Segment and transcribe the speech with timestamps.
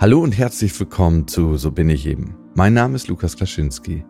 [0.00, 2.34] Hallo und herzlich willkommen zu So bin ich eben.
[2.54, 4.02] Mein Name ist Lukas Klaschinski.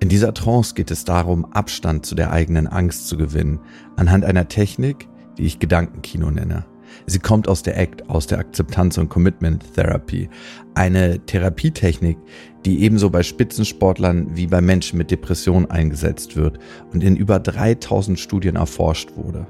[0.00, 3.60] In dieser Trance geht es darum, Abstand zu der eigenen Angst zu gewinnen,
[3.96, 6.64] anhand einer Technik, die ich Gedankenkino nenne.
[7.04, 10.30] Sie kommt aus der ACT, aus der Akzeptanz- und Commitment Therapy.
[10.74, 12.16] Eine Therapietechnik,
[12.64, 16.58] die ebenso bei Spitzensportlern wie bei Menschen mit Depressionen eingesetzt wird
[16.90, 19.46] und in über 3000 Studien erforscht wurde.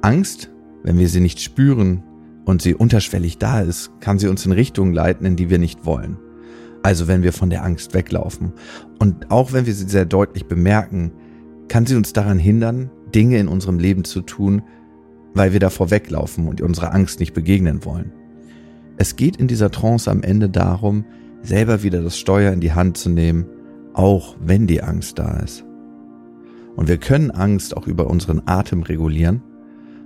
[0.00, 0.48] Angst,
[0.84, 2.04] wenn wir sie nicht spüren,
[2.48, 5.84] und sie unterschwellig da ist, kann sie uns in Richtungen leiten, in die wir nicht
[5.84, 6.16] wollen.
[6.82, 8.54] Also wenn wir von der Angst weglaufen.
[8.98, 11.12] Und auch wenn wir sie sehr deutlich bemerken,
[11.68, 14.62] kann sie uns daran hindern, Dinge in unserem Leben zu tun,
[15.34, 18.12] weil wir davor weglaufen und unserer Angst nicht begegnen wollen.
[18.96, 21.04] Es geht in dieser Trance am Ende darum,
[21.42, 23.44] selber wieder das Steuer in die Hand zu nehmen,
[23.92, 25.66] auch wenn die Angst da ist.
[26.76, 29.42] Und wir können Angst auch über unseren Atem regulieren.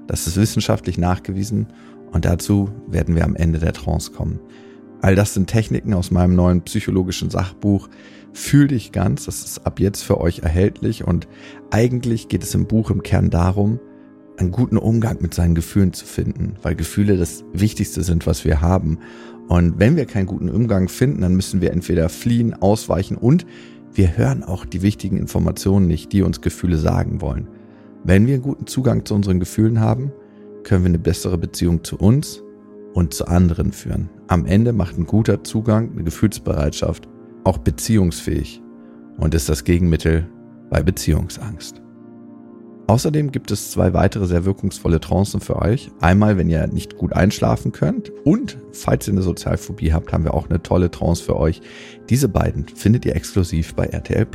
[0.09, 1.69] Das ist wissenschaftlich nachgewiesen
[2.13, 4.39] und dazu werden wir am Ende der Trance kommen.
[5.01, 7.89] All das sind Techniken aus meinem neuen psychologischen Sachbuch.
[8.33, 11.27] Fühl dich ganz, das ist ab jetzt für euch erhältlich und
[11.71, 13.81] eigentlich geht es im Buch im Kern darum,
[14.37, 18.61] einen guten Umgang mit seinen Gefühlen zu finden, weil Gefühle das Wichtigste sind, was wir
[18.61, 18.99] haben.
[19.49, 23.45] Und wenn wir keinen guten Umgang finden, dann müssen wir entweder fliehen, ausweichen und
[23.93, 27.49] wir hören auch die wichtigen Informationen nicht, die uns Gefühle sagen wollen.
[28.05, 30.13] Wenn wir einen guten Zugang zu unseren Gefühlen haben,
[30.65, 32.43] können wir eine bessere Beziehung zu uns
[32.95, 34.11] und zu anderen führen.
[34.29, 37.09] Am Ende macht ein guter Zugang, eine Gefühlsbereitschaft
[37.45, 38.63] auch beziehungsfähig
[39.19, 40.29] und ist das Gegenmittel
[40.71, 41.83] bei Beziehungsangst.
[42.87, 45.91] Außerdem gibt es zwei weitere sehr wirkungsvolle Trancen für euch.
[46.01, 50.35] Einmal, wenn ihr nicht gut einschlafen könnt und falls ihr eine Sozialphobie habt, haben wir
[50.35, 51.63] auch eine tolle Trance für euch.
[52.11, 54.27] Diese beiden findet ihr exklusiv bei RTL.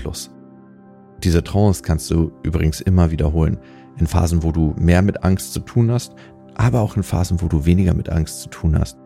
[1.24, 3.58] Diese Trance kannst du übrigens immer wiederholen
[4.00, 6.14] in Phasen, wo du mehr mit Angst zu tun hast,
[6.56, 8.98] aber auch in Phasen, wo du weniger mit Angst zu tun hast.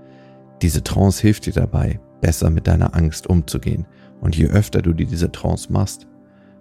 [0.62, 3.86] Diese Trance hilft dir dabei, besser mit deiner Angst umzugehen.
[4.22, 6.08] Und je öfter du dir diese Trance machst,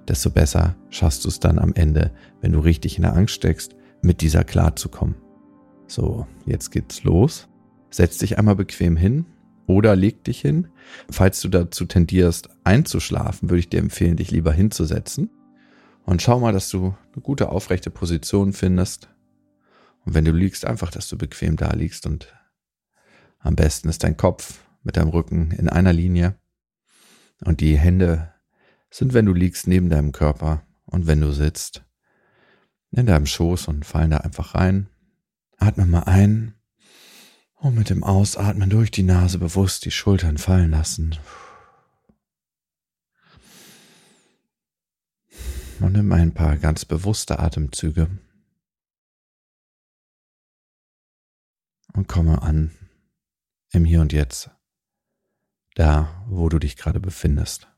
[0.09, 2.10] desto besser schaffst du es dann am Ende,
[2.41, 5.16] wenn du richtig in der Angst steckst, mit dieser klarzukommen.
[5.87, 7.49] So, jetzt geht's los.
[7.91, 9.27] Setz dich einmal bequem hin
[9.66, 10.69] oder leg dich hin.
[11.10, 15.28] Falls du dazu tendierst einzuschlafen, würde ich dir empfehlen, dich lieber hinzusetzen
[16.05, 19.09] und schau mal, dass du eine gute aufrechte Position findest.
[20.05, 22.34] Und wenn du liegst, einfach, dass du bequem da liegst und
[23.38, 26.39] am besten ist dein Kopf mit deinem Rücken in einer Linie
[27.44, 28.33] und die Hände
[28.91, 31.84] sind, wenn du liegst, neben deinem Körper und wenn du sitzt,
[32.91, 34.89] in deinem Schoß und fallen da einfach rein.
[35.59, 36.55] Atme mal ein
[37.55, 41.16] und mit dem Ausatmen durch die Nase bewusst die Schultern fallen lassen.
[45.80, 48.10] Und nimm ein paar ganz bewusste Atemzüge
[51.92, 52.70] und komme an
[53.72, 54.50] im Hier und Jetzt,
[55.74, 57.68] da wo du dich gerade befindest.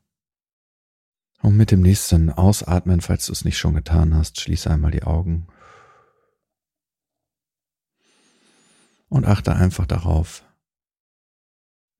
[1.41, 5.03] Und mit dem nächsten Ausatmen, falls du es nicht schon getan hast, schließe einmal die
[5.03, 5.47] Augen
[9.09, 10.43] und achte einfach darauf,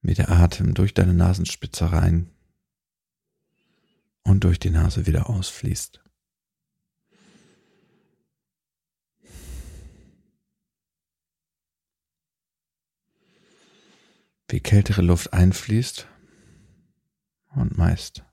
[0.01, 2.32] wie der Atem durch deine Nasenspitze rein
[4.23, 6.01] und durch die Nase wieder ausfließt.
[14.49, 16.07] Wie kältere Luft einfließt
[17.55, 18.23] und meist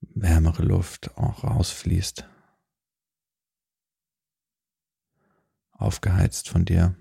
[0.00, 2.28] wärmere Luft auch rausfließt.
[5.72, 6.96] Aufgeheizt von dir.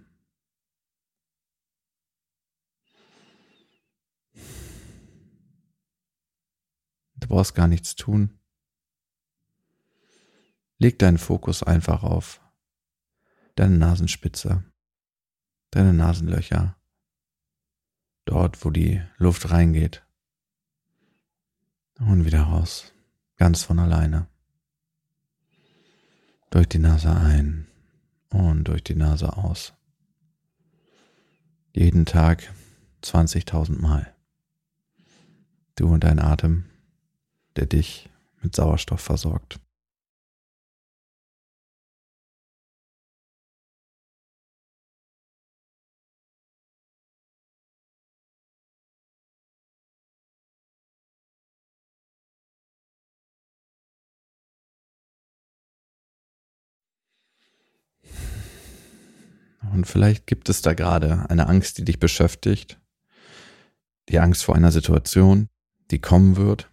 [7.28, 8.40] Du brauchst gar nichts tun.
[10.78, 12.40] Leg deinen Fokus einfach auf
[13.56, 14.64] deine Nasenspitze,
[15.72, 16.78] deine Nasenlöcher,
[18.24, 20.06] dort, wo die Luft reingeht
[22.00, 22.94] und wieder raus,
[23.36, 24.30] ganz von alleine.
[26.50, 27.68] Durch die Nase ein
[28.30, 29.74] und durch die Nase aus.
[31.74, 32.54] Jeden Tag
[33.04, 34.16] 20.000 Mal.
[35.76, 36.70] Du und dein Atem
[37.58, 38.10] der dich
[38.42, 39.60] mit Sauerstoff versorgt.
[59.74, 62.80] Und vielleicht gibt es da gerade eine Angst, die dich beschäftigt.
[64.10, 65.50] Die Angst vor einer Situation,
[65.92, 66.72] die kommen wird,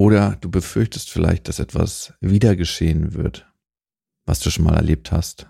[0.00, 3.52] oder du befürchtest vielleicht, dass etwas wieder geschehen wird,
[4.24, 5.46] was du schon mal erlebt hast.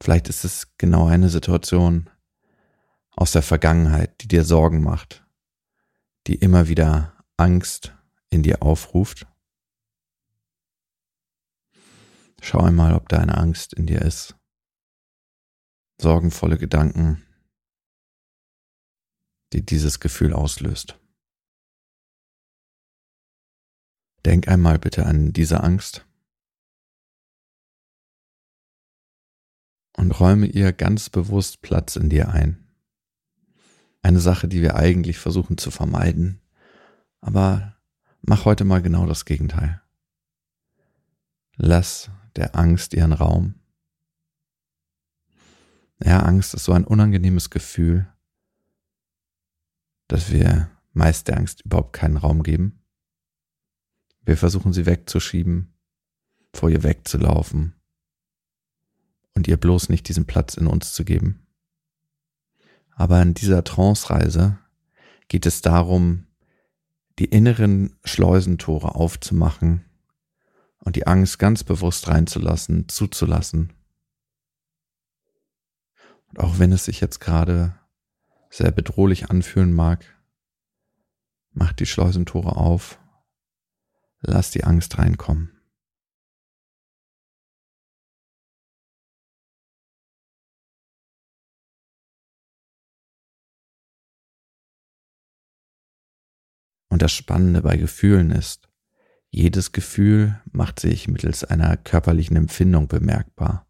[0.00, 2.08] Vielleicht ist es genau eine Situation,
[3.10, 5.26] aus der Vergangenheit, die dir Sorgen macht,
[6.28, 7.92] die immer wieder Angst
[8.30, 9.26] in dir aufruft.
[12.40, 14.36] Schau einmal, ob da eine Angst in dir ist.
[16.00, 17.20] Sorgenvolle Gedanken,
[19.52, 21.01] die dieses Gefühl auslöst.
[24.24, 26.06] Denk einmal bitte an diese Angst
[29.96, 32.66] und räume ihr ganz bewusst Platz in dir ein.
[34.02, 36.40] Eine Sache, die wir eigentlich versuchen zu vermeiden,
[37.20, 37.76] aber
[38.20, 39.80] mach heute mal genau das Gegenteil.
[41.56, 43.54] Lass der Angst ihren Raum.
[46.04, 48.12] Ja, Angst ist so ein unangenehmes Gefühl,
[50.08, 52.81] dass wir meist der Angst überhaupt keinen Raum geben.
[54.24, 55.74] Wir versuchen sie wegzuschieben,
[56.54, 57.74] vor ihr wegzulaufen
[59.34, 61.46] und ihr bloß nicht diesen Platz in uns zu geben.
[62.94, 64.58] Aber in dieser Trance-Reise
[65.28, 66.26] geht es darum,
[67.18, 69.84] die inneren Schleusentore aufzumachen
[70.78, 73.72] und die Angst ganz bewusst reinzulassen, zuzulassen.
[76.28, 77.78] Und auch wenn es sich jetzt gerade
[78.50, 80.04] sehr bedrohlich anfühlen mag,
[81.52, 82.98] mach die Schleusentore auf,
[84.22, 85.58] lass die Angst reinkommen.
[96.88, 98.68] Und das Spannende bei Gefühlen ist,
[99.30, 103.66] jedes Gefühl macht sich mittels einer körperlichen Empfindung bemerkbar.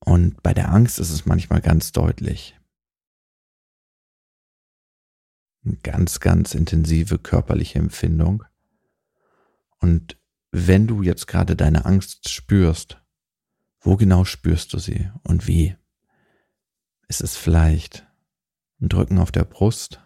[0.00, 2.58] Und bei der Angst ist es manchmal ganz deutlich.
[5.64, 8.42] Eine ganz, ganz intensive körperliche Empfindung.
[9.82, 10.16] Und
[10.52, 13.02] wenn du jetzt gerade deine Angst spürst,
[13.80, 15.76] wo genau spürst du sie und wie?
[17.08, 18.06] Ist es vielleicht
[18.80, 20.00] ein Drücken auf der Brust?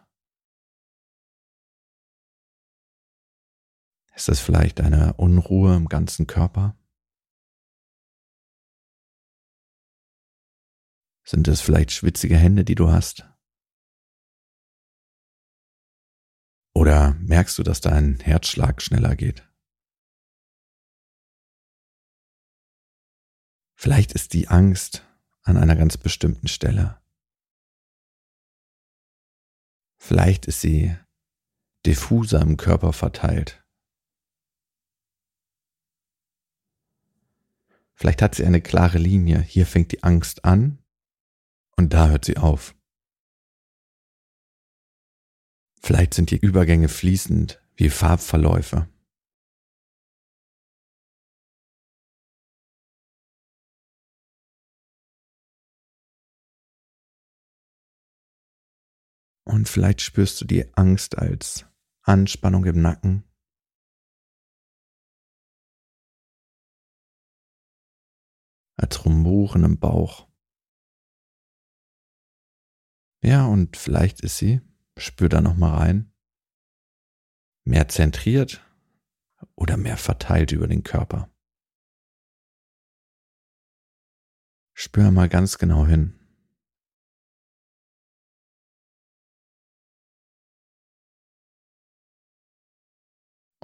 [4.15, 6.75] Ist es vielleicht eine Unruhe im ganzen Körper?
[11.23, 13.29] Sind es vielleicht schwitzige Hände, die du hast?
[16.73, 19.47] Oder merkst du, dass dein Herzschlag schneller geht?
[23.87, 25.07] Vielleicht ist die Angst
[25.45, 27.01] an einer ganz bestimmten Stelle.
[29.97, 30.97] Vielleicht ist sie
[31.87, 33.65] diffuser im Körper verteilt.
[37.95, 39.41] Vielleicht hat sie eine klare Linie.
[39.41, 40.83] Hier fängt die Angst an
[41.77, 42.75] und da hört sie auf.
[45.81, 48.89] Vielleicht sind die Übergänge fließend wie Farbverläufe.
[59.57, 61.65] Und vielleicht spürst du die Angst als
[62.03, 63.25] Anspannung im Nacken
[68.77, 70.29] als Rumoren im Bauch.
[73.23, 74.61] Ja, und vielleicht ist sie,
[74.99, 76.13] spür da nochmal rein,
[77.65, 78.63] mehr zentriert
[79.55, 81.35] oder mehr verteilt über den Körper.
[84.75, 86.26] Spür mal ganz genau hin.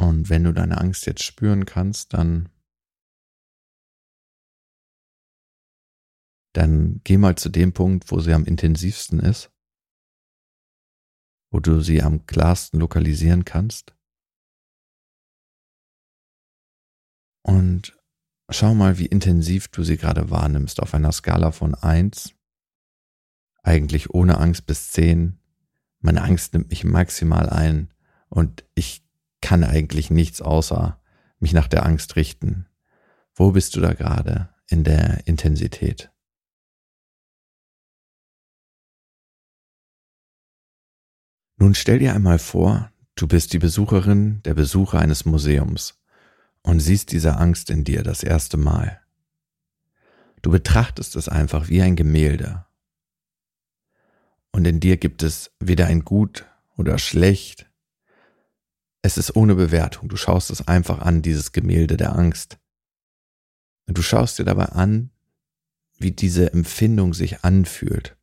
[0.03, 2.49] Und wenn du deine Angst jetzt spüren kannst, dann
[6.55, 9.51] dann geh mal zu dem Punkt, wo sie am intensivsten ist,
[11.53, 13.95] wo du sie am klarsten lokalisieren kannst.
[17.43, 17.97] Und
[18.51, 22.35] schau mal, wie intensiv du sie gerade wahrnimmst auf einer Skala von eins,
[23.63, 25.39] eigentlich ohne Angst bis zehn.
[26.01, 27.95] Meine Angst nimmt mich maximal ein
[28.29, 29.03] und ich
[29.43, 30.99] kann eigentlich nichts außer
[31.39, 32.67] mich nach der Angst richten.
[33.35, 36.11] Wo bist du da gerade in der Intensität?
[41.59, 46.03] Nun stell dir einmal vor, du bist die Besucherin, der Besucher eines Museums
[46.63, 49.01] und siehst diese Angst in dir das erste Mal.
[50.43, 52.67] Du betrachtest es einfach wie ein Gemälde.
[54.51, 56.47] Und in dir gibt es weder ein Gut
[56.77, 57.71] oder Schlecht.
[59.03, 60.09] Es ist ohne Bewertung.
[60.09, 62.59] Du schaust es einfach an, dieses Gemälde der Angst.
[63.87, 65.11] Und du schaust dir dabei an,
[65.99, 68.17] wie diese Empfindung sich anfühlt.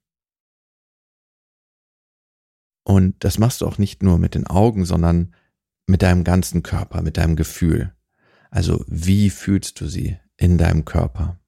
[2.83, 5.35] Und das machst du auch nicht nur mit den Augen, sondern
[5.85, 7.93] mit deinem ganzen Körper, mit deinem Gefühl.
[8.49, 11.39] Also wie fühlst du sie in deinem Körper?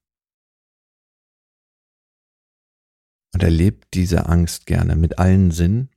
[3.33, 5.89] und erlebt diese Angst gerne mit allen Sinnen,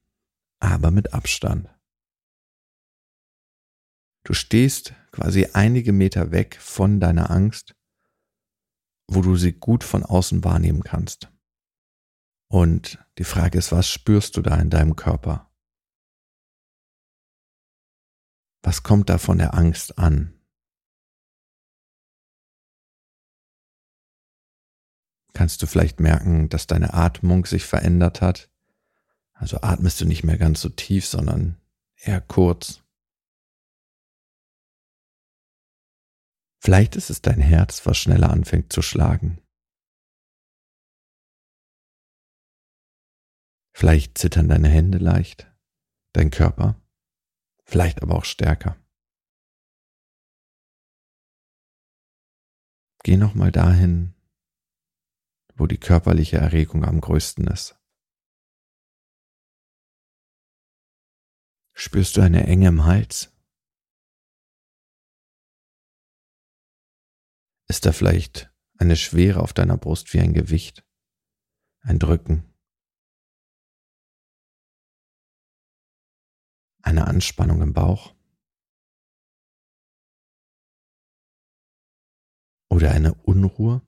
[0.60, 1.68] aber mit Abstand.
[4.24, 7.76] Du stehst quasi einige Meter weg von deiner Angst,
[9.06, 11.30] wo du sie gut von außen wahrnehmen kannst.
[12.48, 15.50] Und die Frage ist, was spürst du da in deinem Körper?
[18.62, 20.32] Was kommt da von der Angst an?
[25.34, 28.50] Kannst du vielleicht merken, dass deine Atmung sich verändert hat?
[29.32, 31.60] Also atmest du nicht mehr ganz so tief, sondern
[31.96, 32.83] eher kurz.
[36.64, 39.36] Vielleicht ist es dein Herz, was schneller anfängt zu schlagen.
[43.76, 45.52] Vielleicht zittern deine Hände leicht,
[46.14, 46.80] dein Körper,
[47.66, 48.82] vielleicht aber auch stärker.
[53.02, 54.14] Geh nochmal dahin,
[55.56, 57.78] wo die körperliche Erregung am größten ist.
[61.74, 63.33] Spürst du eine Enge im Hals?
[67.74, 70.86] Ist da vielleicht eine Schwere auf deiner Brust wie ein Gewicht,
[71.80, 72.54] ein Drücken,
[76.82, 78.14] eine Anspannung im Bauch?
[82.70, 83.84] Oder eine Unruhe,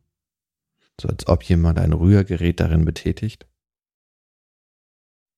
[1.01, 3.49] so als ob jemand ein Rührgerät darin betätigt?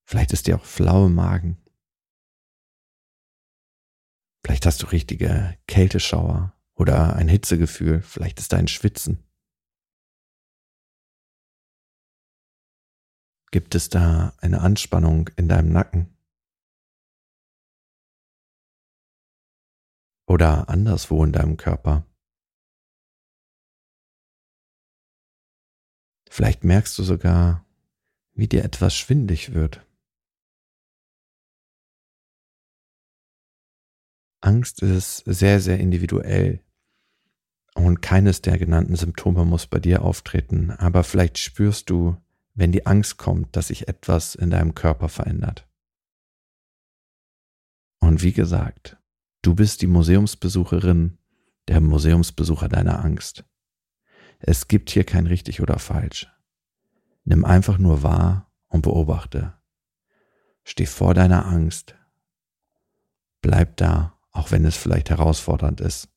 [0.07, 1.63] Vielleicht ist dir auch flau im Magen.
[4.43, 9.25] Vielleicht hast du richtige Kälteschauer oder ein Hitzegefühl, vielleicht ist da ein Schwitzen.
[13.51, 16.15] Gibt es da eine Anspannung in deinem Nacken?
[20.29, 22.07] Oder anderswo in deinem Körper?
[26.31, 27.67] Vielleicht merkst du sogar,
[28.35, 29.85] wie dir etwas schwindig wird.
[34.41, 36.63] Angst ist sehr, sehr individuell.
[37.79, 42.17] Und keines der genannten Symptome muss bei dir auftreten, aber vielleicht spürst du,
[42.55, 45.69] wenn die Angst kommt, dass sich etwas in deinem Körper verändert.
[48.01, 48.97] Und wie gesagt,
[49.43, 51.19] du bist die Museumsbesucherin,
[51.69, 53.45] der Museumsbesucher deiner Angst.
[54.41, 56.27] Es gibt hier kein richtig oder falsch.
[57.23, 59.55] Nimm einfach nur wahr und beobachte.
[60.65, 61.95] Steh vor deiner Angst.
[63.41, 66.09] Bleib da, auch wenn es vielleicht herausfordernd ist.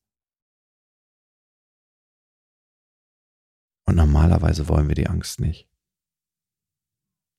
[3.91, 5.67] Und normalerweise wollen wir die Angst nicht.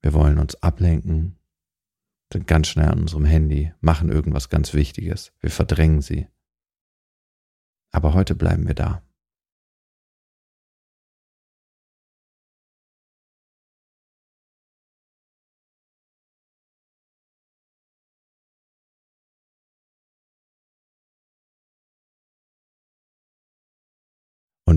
[0.02, 1.38] Wir wollen uns ablenken,
[2.30, 6.28] sind ganz schnell an unserem Handy, machen irgendwas ganz Wichtiges, wir verdrängen sie.
[7.90, 9.02] Aber heute bleiben wir da.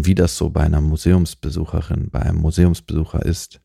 [0.05, 3.61] Wie das so bei einer Museumsbesucherin, bei einem Museumsbesucher ist,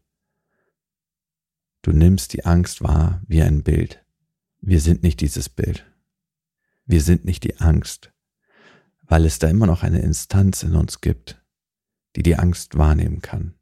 [1.83, 4.05] du nimmst die Angst wahr wie ein Bild.
[4.61, 5.87] Wir sind nicht dieses Bild.
[6.85, 8.13] Wir sind nicht die Angst,
[9.03, 11.43] weil es da immer noch eine Instanz in uns gibt,
[12.17, 13.55] die die Angst wahrnehmen kann.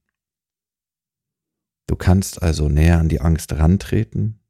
[1.86, 4.40] Du kannst also näher an die Angst rantreten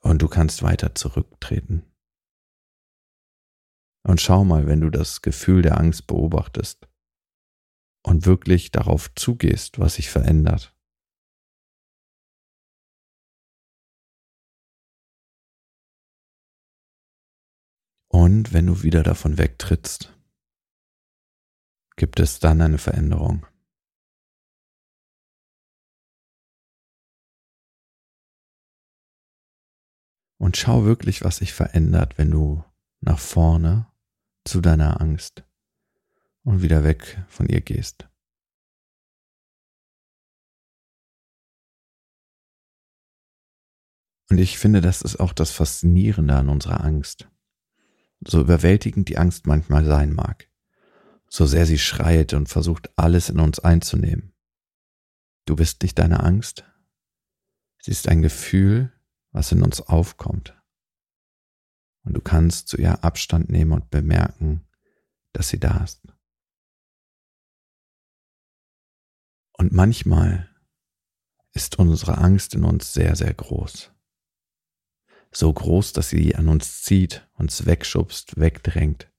[0.00, 1.91] und du kannst weiter zurücktreten.
[4.04, 6.88] Und schau mal, wenn du das Gefühl der Angst beobachtest
[8.04, 10.76] und wirklich darauf zugehst, was sich verändert.
[18.08, 20.12] Und wenn du wieder davon wegtrittst,
[21.96, 23.46] gibt es dann eine Veränderung.
[30.38, 32.64] Und schau wirklich, was sich verändert, wenn du
[33.00, 33.91] nach vorne
[34.44, 35.44] zu deiner Angst
[36.44, 38.08] und wieder weg von ihr gehst.
[44.30, 47.28] Und ich finde, das ist auch das Faszinierende an unserer Angst.
[48.24, 50.48] So überwältigend die Angst manchmal sein mag,
[51.28, 54.32] so sehr sie schreit und versucht, alles in uns einzunehmen.
[55.44, 56.64] Du bist nicht deine Angst,
[57.80, 58.92] sie ist ein Gefühl,
[59.32, 60.61] was in uns aufkommt
[62.04, 64.66] und du kannst zu ihr Abstand nehmen und bemerken,
[65.32, 66.02] dass sie da ist.
[69.52, 70.48] Und manchmal
[71.52, 73.92] ist unsere Angst in uns sehr, sehr groß.
[75.30, 79.10] So groß, dass sie an uns zieht, uns wegschubst, wegdrängt.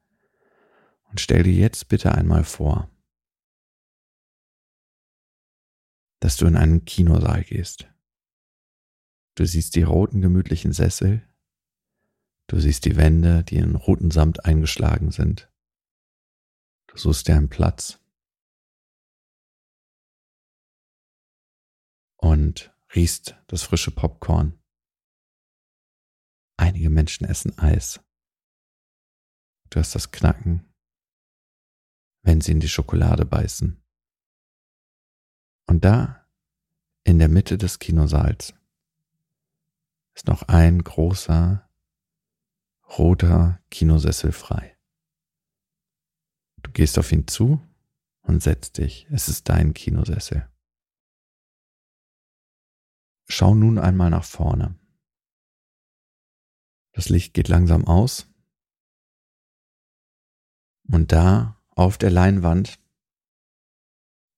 [1.10, 2.90] Und stell dir jetzt bitte einmal vor,
[6.20, 7.88] dass du in einen Kinosaal gehst.
[9.36, 11.28] Du siehst die roten gemütlichen Sessel,
[12.48, 15.52] du siehst die Wände, die in roten Samt eingeschlagen sind.
[16.88, 18.00] Du suchst dir einen Platz
[22.18, 24.60] und riechst das frische Popcorn.
[26.58, 28.00] Einige Menschen essen Eis.
[29.70, 30.72] Du hast das Knacken,
[32.22, 33.84] wenn sie in die Schokolade beißen.
[35.68, 36.30] Und da,
[37.04, 38.54] in der Mitte des Kinosaals,
[40.16, 41.63] ist noch ein großer,
[42.98, 44.78] roter Kinosessel frei.
[46.62, 47.62] Du gehst auf ihn zu
[48.22, 49.08] und setzt dich.
[49.12, 50.50] Es ist dein Kinosessel.
[53.28, 54.78] Schau nun einmal nach vorne.
[56.94, 58.30] Das Licht geht langsam aus.
[60.88, 62.80] Und da auf der Leinwand,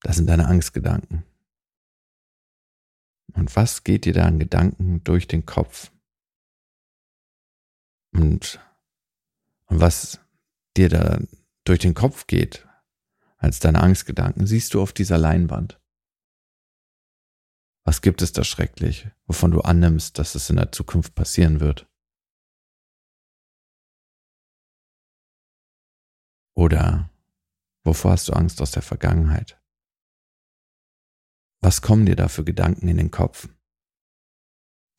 [0.02, 1.26] das sind deine Angstgedanken.
[3.34, 5.92] Und was geht dir da an Gedanken durch den Kopf?
[8.16, 8.62] Und,
[9.68, 10.22] was
[10.78, 11.20] dir da
[11.66, 12.66] durch den Kopf geht,
[13.38, 15.82] als deine Angstgedanken, siehst du auf dieser Leinwand.
[17.84, 21.88] Was gibt es da schrecklich, wovon du annimmst, dass es in der Zukunft passieren wird?
[26.56, 27.10] Oder
[27.84, 29.62] wovor hast du Angst aus der Vergangenheit?
[31.62, 33.50] Was kommen dir da für Gedanken in den Kopf?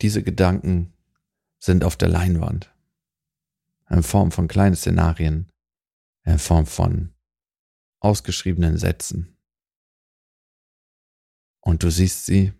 [0.02, 0.92] Diese Gedanken
[1.58, 2.75] sind auf der Leinwand,
[3.88, 5.50] in Form von kleinen Szenarien,
[6.24, 7.14] in Form von
[8.00, 9.36] ausgeschriebenen Sätzen.
[11.60, 12.52] Und du siehst sie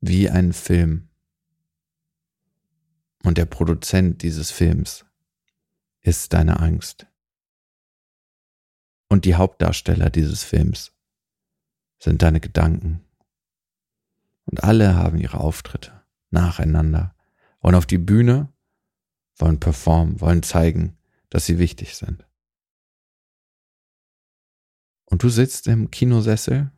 [0.00, 1.08] wie einen Film.
[3.22, 5.06] Und der Produzent dieses Films
[6.02, 7.06] ist deine Angst.
[9.08, 10.92] Und die Hauptdarsteller dieses Films
[11.98, 13.02] sind deine Gedanken.
[14.44, 17.14] Und alle haben ihre Auftritte nacheinander,
[17.60, 18.52] wollen auf die Bühne,
[19.36, 20.96] wollen performen, wollen zeigen,
[21.30, 22.26] dass sie wichtig sind.
[25.06, 26.72] Und du sitzt im Kinosessel,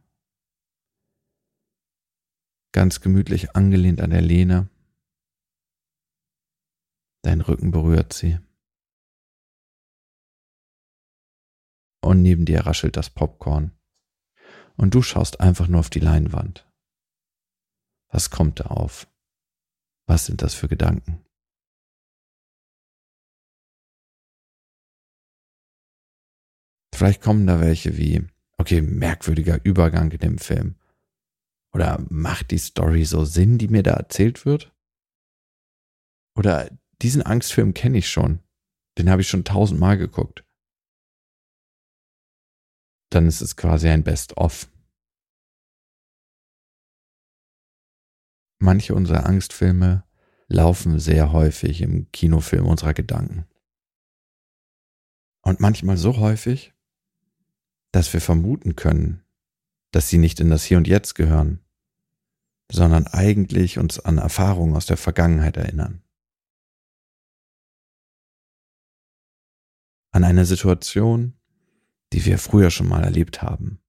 [2.73, 4.69] ganz gemütlich angelehnt an der Lehne.
[7.23, 8.39] Dein Rücken berührt sie.
[12.03, 13.73] Und neben dir raschelt das Popcorn
[14.77, 16.71] und du schaust einfach nur auf die Leinwand.
[18.09, 19.09] Was kommt da auf?
[20.07, 21.26] Was sind das für Gedanken?
[26.97, 28.27] Vielleicht kommen da welche wie,
[28.59, 30.77] okay, merkwürdiger Übergang in dem Film.
[31.73, 34.75] Oder macht die Story so Sinn, die mir da erzählt wird?
[36.37, 36.71] Oder
[37.03, 38.41] diesen Angstfilm kenne ich schon.
[38.99, 40.47] Den habe ich schon tausendmal geguckt
[43.17, 44.71] dann ist es quasi ein Best-of.
[48.59, 50.05] Manche unserer Angstfilme
[50.49, 53.47] laufen sehr häufig im Kinofilm unserer Gedanken.
[55.43, 56.75] Und manchmal so häufig,
[57.93, 59.25] dass wir vermuten können,
[59.93, 61.61] dass sie nicht in das Hier und Jetzt gehören,
[62.71, 66.03] sondern eigentlich uns an Erfahrungen aus der Vergangenheit erinnern.
[70.11, 71.35] An eine Situation,
[72.13, 73.81] die wir früher schon mal erlebt haben.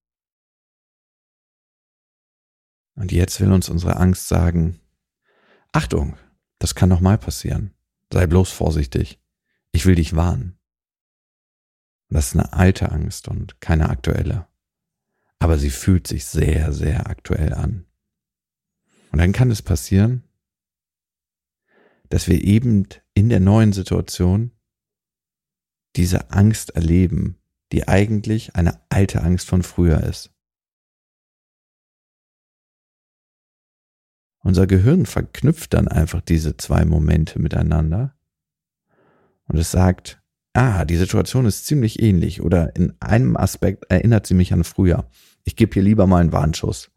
[2.95, 4.79] Und jetzt will uns unsere Angst sagen,
[5.71, 6.17] Achtung,
[6.59, 7.73] das kann noch mal passieren.
[8.11, 9.21] Sei bloß vorsichtig.
[9.71, 10.56] Ich will dich warnen.
[12.09, 14.47] Das ist eine alte Angst und keine aktuelle.
[15.39, 17.85] Aber sie fühlt sich sehr, sehr aktuell an.
[19.11, 20.23] Und dann kann es passieren,
[22.09, 24.51] dass wir eben in der neuen Situation
[25.95, 27.37] diese Angst erleben,
[27.71, 30.31] die eigentlich eine alte Angst von früher ist.
[34.39, 38.17] Unser Gehirn verknüpft dann einfach diese zwei Momente miteinander
[39.47, 40.21] und es sagt,
[40.57, 45.07] ah, die Situation ist ziemlich ähnlich oder in einem Aspekt erinnert sie mich an früher.
[45.43, 46.89] Ich gebe hier lieber mal einen Warnschuss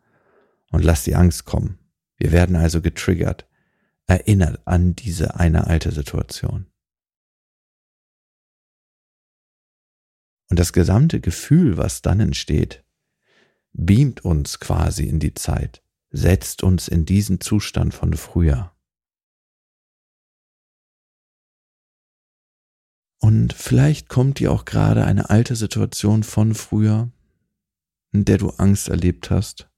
[0.70, 1.78] und lass die Angst kommen.
[2.16, 3.46] Wir werden also getriggert,
[4.06, 6.66] erinnert an diese eine alte Situation.
[10.48, 12.82] Und das gesamte Gefühl, was dann entsteht,
[13.72, 18.74] beamt uns quasi in die Zeit, setzt uns in diesen Zustand von früher.
[23.20, 27.10] Und vielleicht kommt dir auch gerade eine alte Situation von früher,
[28.12, 29.70] in der du Angst erlebt hast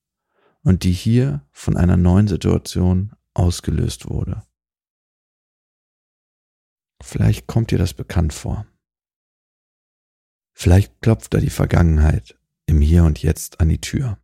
[0.63, 4.43] und die hier von einer neuen Situation ausgelöst wurde.
[7.03, 8.65] Vielleicht kommt dir das bekannt vor.
[10.53, 14.22] Vielleicht klopft da die Vergangenheit im Hier und Jetzt an die Tür.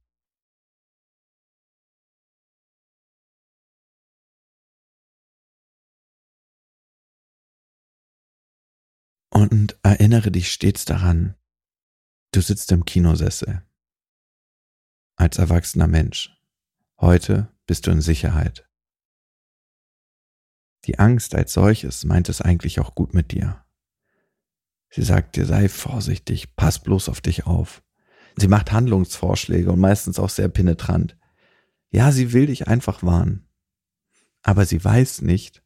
[9.88, 11.34] Erinnere dich stets daran,
[12.32, 13.62] du sitzt im Kinosessel.
[15.16, 16.38] Als erwachsener Mensch.
[17.00, 18.68] Heute bist du in Sicherheit.
[20.84, 23.64] Die Angst als solches meint es eigentlich auch gut mit dir.
[24.90, 27.82] Sie sagt dir, sei vorsichtig, pass bloß auf dich auf.
[28.36, 31.16] Sie macht Handlungsvorschläge und meistens auch sehr penetrant.
[31.88, 33.48] Ja, sie will dich einfach warnen.
[34.42, 35.64] Aber sie weiß nicht,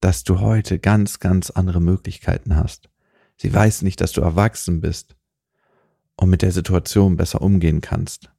[0.00, 2.90] dass du heute ganz, ganz andere Möglichkeiten hast.
[3.36, 5.16] Sie weiß nicht, dass du erwachsen bist
[6.16, 8.32] und mit der Situation besser umgehen kannst.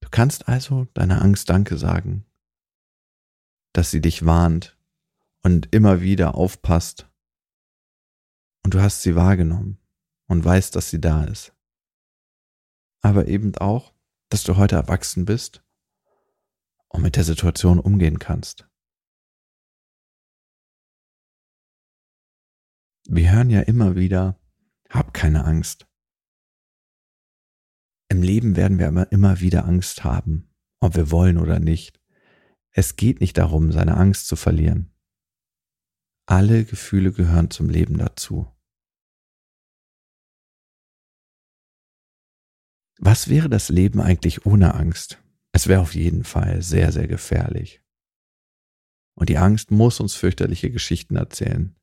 [0.00, 2.26] Du kannst also deiner Angst Danke sagen,
[3.72, 4.76] dass sie dich warnt
[5.42, 7.08] und immer wieder aufpasst.
[8.64, 9.78] Und du hast sie wahrgenommen
[10.26, 11.54] und weißt, dass sie da ist.
[13.00, 13.92] Aber eben auch,
[14.28, 15.64] dass du heute erwachsen bist
[16.88, 18.68] und mit der Situation umgehen kannst.
[23.08, 24.40] Wir hören ja immer wieder,
[24.88, 25.86] hab keine Angst.
[28.08, 32.00] Im Leben werden wir aber immer wieder Angst haben, ob wir wollen oder nicht.
[32.70, 34.94] Es geht nicht darum, seine Angst zu verlieren.
[36.26, 38.46] Alle Gefühle gehören zum Leben dazu.
[42.98, 45.20] Was wäre das Leben eigentlich ohne Angst?
[45.50, 47.82] Es wäre auf jeden Fall sehr, sehr gefährlich.
[49.14, 51.74] Und die Angst muss uns fürchterliche Geschichten erzählen,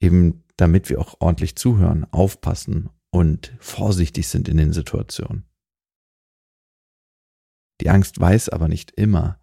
[0.00, 5.44] eben damit wir auch ordentlich zuhören, aufpassen und vorsichtig sind in den Situationen.
[7.80, 9.38] Die Angst weiß aber nicht immer,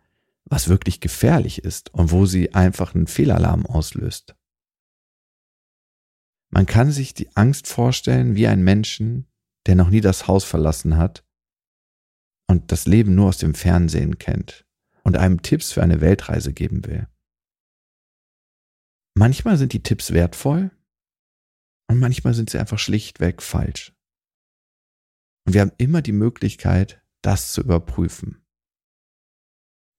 [0.46, 4.36] was wirklich gefährlich ist und wo sie einfach einen Fehlalarm auslöst.
[6.50, 9.28] Man kann sich die Angst vorstellen wie ein Menschen,
[9.68, 11.24] der noch nie das Haus verlassen hat
[12.48, 14.66] und das Leben nur aus dem Fernsehen kennt
[15.04, 17.08] und einem Tipps für eine Weltreise geben will.
[19.14, 20.72] Manchmal sind die Tipps wertvoll
[21.90, 23.96] und manchmal sind sie einfach schlichtweg falsch.
[25.46, 28.46] Und wir haben immer die Möglichkeit, das zu überprüfen.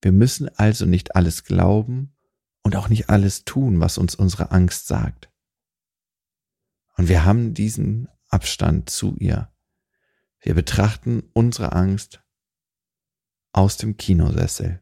[0.01, 2.17] Wir müssen also nicht alles glauben
[2.63, 5.33] und auch nicht alles tun, was uns unsere Angst sagt.
[6.97, 9.53] Und wir haben diesen Abstand zu ihr.
[10.39, 12.23] Wir betrachten unsere Angst
[13.53, 14.81] aus dem Kinosessel.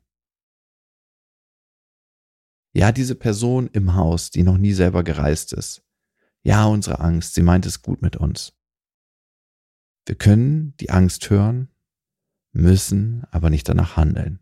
[2.74, 5.87] Ja, diese Person im Haus, die noch nie selber gereist ist.
[6.42, 8.54] Ja, unsere Angst, sie meint es gut mit uns.
[10.06, 11.68] Wir können die Angst hören,
[12.52, 14.40] müssen aber nicht danach handeln.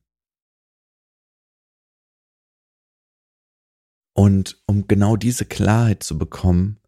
[4.13, 6.81] Und um genau diese Klarheit zu bekommen,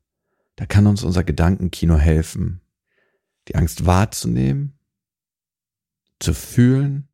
[0.57, 2.63] da kann uns unser Gedankenkino helfen,
[3.49, 4.79] die Angst wahrzunehmen,
[6.21, 7.09] zu fühlen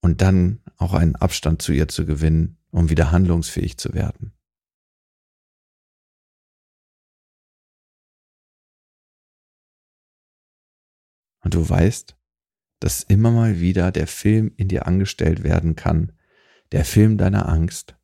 [0.00, 4.35] und dann auch einen Abstand zu ihr zu gewinnen, um wieder handlungsfähig zu werden.
[11.46, 12.16] Und du weißt,
[12.80, 16.10] dass immer mal wieder der Film in dir angestellt werden kann,
[16.72, 17.96] der Film deiner Angst,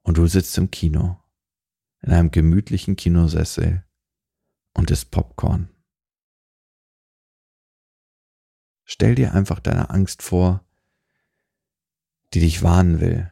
[0.00, 1.20] und du sitzt im Kino,
[2.00, 3.84] in einem gemütlichen Kinosessel
[4.72, 5.68] und isst Popcorn.
[8.84, 10.64] Stell dir einfach deine Angst vor,
[12.32, 13.30] die dich warnen will,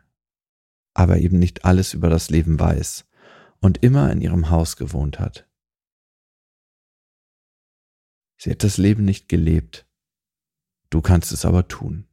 [0.93, 3.09] aber eben nicht alles über das Leben weiß
[3.61, 5.50] und immer in ihrem Haus gewohnt hat.
[8.43, 9.87] Sie hat das Leben nicht gelebt,
[10.89, 12.09] du kannst es aber tun.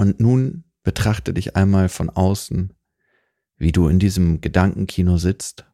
[0.00, 2.78] Und nun betrachte dich einmal von außen,
[3.56, 5.66] wie du in diesem Gedankenkino sitzt,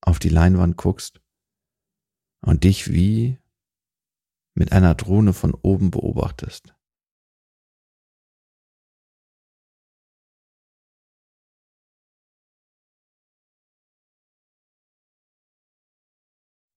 [0.00, 1.22] auf die Leinwand guckst
[2.40, 3.38] und dich wie
[4.54, 6.73] mit einer Drohne von oben beobachtest.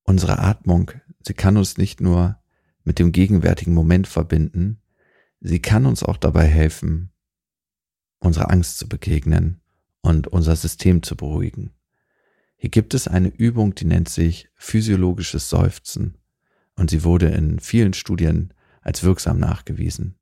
[0.09, 0.91] Unsere Atmung,
[1.21, 2.39] sie kann uns nicht nur
[2.85, 4.81] mit dem gegenwärtigen Moment verbinden,
[5.41, 7.11] sie kann uns auch dabei helfen,
[8.19, 9.59] unserer Angst zu begegnen
[10.01, 11.73] und unser System zu beruhigen.
[12.55, 16.17] Hier gibt es eine Übung, die nennt sich physiologisches Seufzen
[16.77, 20.15] und sie wurde in vielen Studien als wirksam nachgewiesen.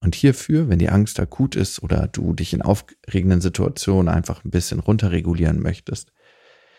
[0.00, 4.50] Und hierfür, wenn die Angst akut ist oder du dich in aufregenden Situationen einfach ein
[4.50, 6.10] bisschen runterregulieren möchtest,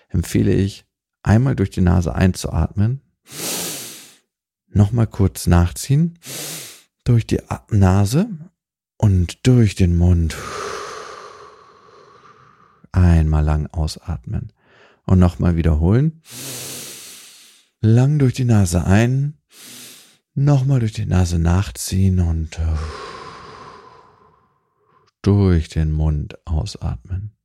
[0.09, 0.87] empfehle ich,
[1.23, 3.01] einmal durch die Nase einzuatmen,
[4.67, 6.19] nochmal kurz nachziehen,
[7.03, 8.29] durch die Nase
[8.97, 10.35] und durch den Mund
[12.93, 14.51] Einmal lang ausatmen.
[15.05, 16.21] Und nochmal wiederholen.
[17.79, 19.41] Lang durch die Nase ein,
[20.33, 22.57] Nochmal durch die Nase nachziehen und
[25.21, 27.35] durch den Mund ausatmen.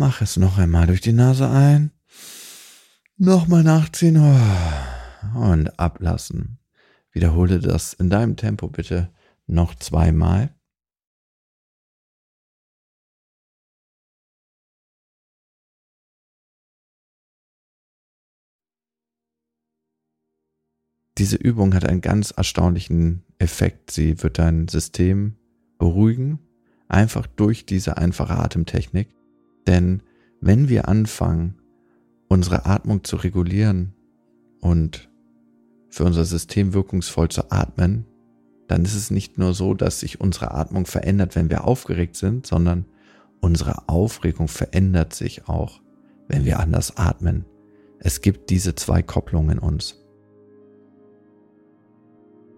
[0.00, 1.90] Mach es noch einmal durch die Nase ein.
[3.18, 6.58] Nochmal nachziehen oh, und ablassen.
[7.12, 9.12] Wiederhole das in deinem Tempo bitte
[9.46, 10.54] noch zweimal.
[21.18, 23.90] Diese Übung hat einen ganz erstaunlichen Effekt.
[23.90, 25.36] Sie wird dein System
[25.76, 26.38] beruhigen,
[26.88, 29.19] einfach durch diese einfache Atemtechnik.
[29.70, 30.02] Denn
[30.40, 31.54] wenn wir anfangen,
[32.28, 33.94] unsere Atmung zu regulieren
[34.60, 35.08] und
[35.90, 38.04] für unser System wirkungsvoll zu atmen,
[38.66, 42.48] dann ist es nicht nur so, dass sich unsere Atmung verändert, wenn wir aufgeregt sind,
[42.48, 42.84] sondern
[43.40, 45.80] unsere Aufregung verändert sich auch,
[46.26, 47.44] wenn wir anders atmen.
[48.00, 50.04] Es gibt diese zwei Kopplungen in uns.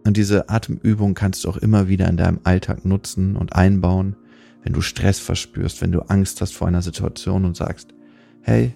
[0.06, 4.16] Und diese Atemübung kannst du auch immer wieder in deinem Alltag nutzen und einbauen,
[4.62, 7.94] wenn du Stress verspürst, wenn du Angst hast vor einer Situation und sagst,
[8.42, 8.74] hey,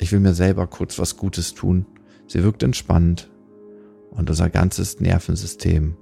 [0.00, 1.86] ich will mir selber kurz was Gutes tun.
[2.26, 3.30] Sie wirkt entspannt
[4.10, 5.96] und unser ganzes Nervensystem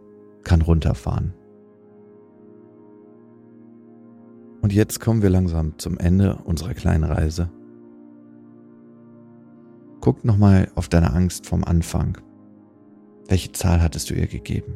[0.45, 1.35] kann runterfahren.
[4.63, 7.51] Und jetzt kommen wir langsam zum Ende unserer kleinen Reise.
[10.01, 12.19] Guck nochmal auf deine Angst vom Anfang.
[13.29, 14.75] Welche Zahl hattest du ihr gegeben?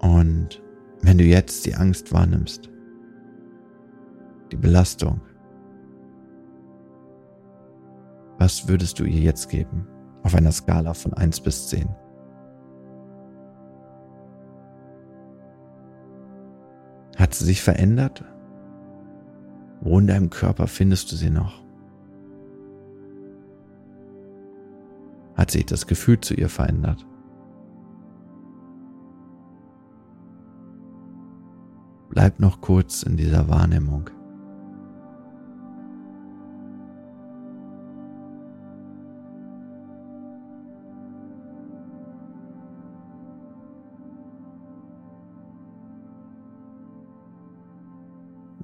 [0.00, 0.62] Und
[1.02, 2.70] wenn du jetzt die Angst wahrnimmst,
[4.52, 5.20] die Belastung,
[8.38, 9.86] was würdest du ihr jetzt geben
[10.22, 11.88] auf einer Skala von 1 bis 10?
[17.16, 18.24] Hat sie sich verändert?
[19.80, 21.68] Wo in deinem Körper findest du sie noch?
[25.38, 27.06] hat sich das Gefühl zu ihr verändert.
[32.18, 34.10] Bleib noch kurz in dieser Wahrnehmung.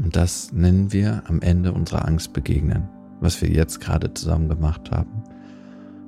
[0.00, 2.88] Und das nennen wir am Ende unserer Angst begegnen,
[3.20, 5.22] was wir jetzt gerade zusammen gemacht haben.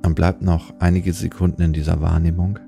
[0.03, 2.59] Man bleibt noch einige Sekunden in dieser Wahrnehmung.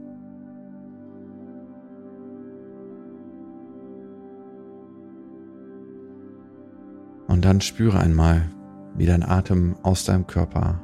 [7.39, 8.49] Und dann spüre einmal,
[8.95, 10.83] wie dein Atem aus deinem Körper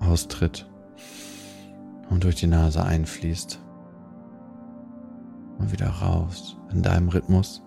[0.00, 0.66] austritt
[2.08, 3.60] und durch die Nase einfließt
[5.58, 7.62] und wieder raus in deinem Rhythmus.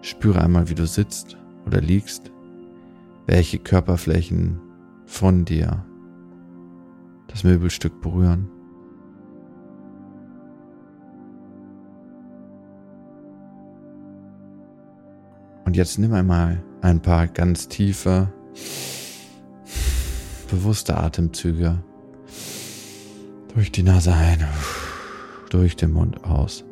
[0.00, 2.32] Spüre einmal, wie du sitzt oder liegst,
[3.26, 4.58] welche Körperflächen
[5.04, 5.84] von dir
[7.26, 8.48] das Möbelstück berühren.
[15.72, 18.30] Und jetzt nimm einmal ein paar ganz tiefe,
[20.50, 21.82] bewusste Atemzüge
[23.54, 24.46] durch die Nase ein,
[25.48, 26.62] durch den Mund aus.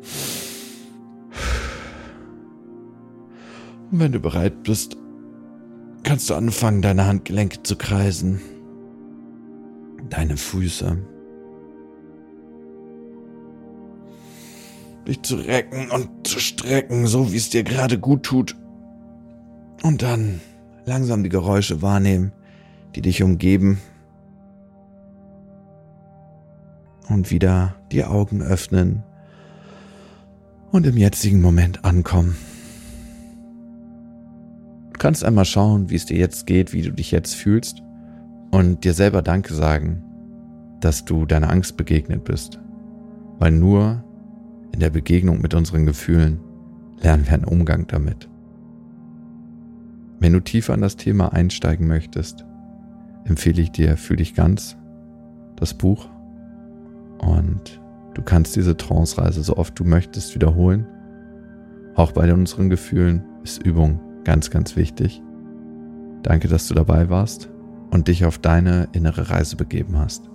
[3.91, 4.97] Und wenn du bereit bist,
[6.03, 8.39] kannst du anfangen, deine Handgelenke zu kreisen
[10.11, 10.95] deine Füße.
[15.07, 18.60] Dich zu recken und zu strecken, so wie es dir gerade gut tut.
[19.81, 20.39] Und dann
[20.85, 22.31] langsam die Geräusche wahrnehmen,
[22.95, 23.79] die dich umgeben.
[27.07, 29.03] Und wieder die Augen öffnen
[30.71, 32.37] und im jetzigen Moment ankommen.
[34.93, 37.81] Du kannst einmal schauen, wie es dir jetzt geht, wie du dich jetzt fühlst
[38.51, 40.03] und dir selber Danke sagen,
[40.79, 42.59] dass du deiner Angst begegnet bist.
[43.39, 44.03] Weil nur
[44.71, 46.39] in der Begegnung mit unseren Gefühlen
[47.01, 48.30] lernen wir einen Umgang damit.
[50.21, 52.45] Wenn du tiefer in das Thema einsteigen möchtest,
[53.25, 54.77] empfehle ich dir Fühl dich ganz,
[55.55, 56.07] das Buch.
[57.17, 57.81] Und
[58.13, 60.85] du kannst diese Trance-Reise so oft du möchtest wiederholen.
[61.95, 65.23] Auch bei unseren Gefühlen ist Übung ganz, ganz wichtig.
[66.21, 67.49] Danke, dass du dabei warst
[67.89, 70.30] und dich auf deine innere Reise begeben hast.